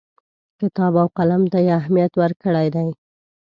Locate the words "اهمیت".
1.79-2.13